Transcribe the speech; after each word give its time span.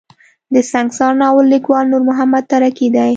د 0.53 0.55
سنګسار 0.71 1.11
ناول 1.21 1.45
ليکوال 1.53 1.85
نور 1.91 2.01
محمد 2.09 2.43
تره 2.51 2.69
کی 2.77 2.87
دی. 2.95 3.07